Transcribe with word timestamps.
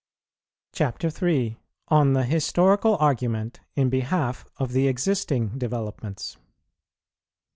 ]CHAPTER 0.73 1.11
III. 1.29 1.59
ON 1.89 2.13
THE 2.13 2.23
HISTORICAL 2.23 2.97
ARGUMENT 2.99 3.59
IN 3.75 3.91
BEHALF 3.91 4.45
OF 4.57 4.71
THE 4.71 4.87
EXISTING 4.87 5.59
DEVELOPMENTS. 5.59 6.37